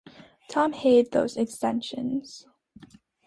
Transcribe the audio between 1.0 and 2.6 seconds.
those extensions.